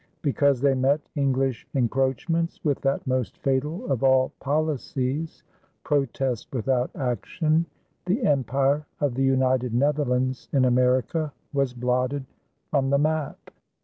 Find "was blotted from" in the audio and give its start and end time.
11.53-12.89